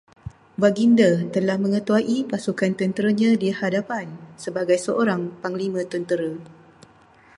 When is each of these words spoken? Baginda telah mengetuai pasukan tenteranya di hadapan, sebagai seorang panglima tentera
Baginda 0.63 1.11
telah 1.35 1.57
mengetuai 1.65 2.17
pasukan 2.31 2.71
tenteranya 2.79 3.31
di 3.43 3.49
hadapan, 3.59 4.07
sebagai 4.43 4.77
seorang 4.85 5.21
panglima 5.45 5.81
tentera 5.93 6.31